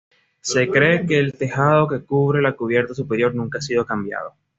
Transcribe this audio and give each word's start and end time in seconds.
Se 0.41 0.67
cree 0.67 1.05
que 1.05 1.19
el 1.19 1.33
tejado 1.33 1.87
que 1.87 2.03
cubre 2.03 2.41
la 2.41 2.53
cubierta 2.55 2.95
superior 2.95 3.35
nunca 3.35 3.59
ha 3.59 3.61
sido 3.61 3.85
cambiado. 3.85 4.33